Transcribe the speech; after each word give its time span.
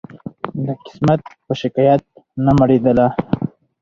د 0.65 0.67
قسمت 0.83 1.21
په 1.45 1.53
شکایت 1.61 2.01
نه 2.45 2.51
مړېدله 2.59 3.07